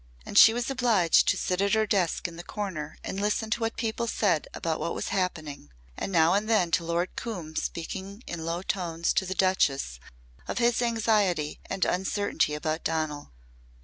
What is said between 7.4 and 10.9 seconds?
speaking in low tones to the Duchess of his